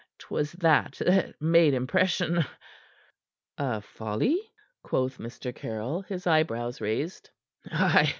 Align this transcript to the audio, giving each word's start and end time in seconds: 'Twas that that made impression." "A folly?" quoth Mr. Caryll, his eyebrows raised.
'Twas 0.17 0.51
that 0.53 0.93
that 0.93 1.39
made 1.39 1.75
impression." 1.75 2.43
"A 3.59 3.81
folly?" 3.81 4.41
quoth 4.81 5.19
Mr. 5.19 5.53
Caryll, 5.55 6.01
his 6.01 6.25
eyebrows 6.25 6.81
raised. 6.81 7.29